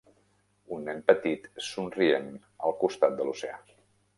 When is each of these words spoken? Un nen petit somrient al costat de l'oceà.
Un 0.77 0.87
nen 0.89 1.03
petit 1.11 1.45
somrient 1.67 2.33
al 2.71 2.77
costat 2.85 3.17
de 3.21 3.29
l'oceà. 3.29 3.63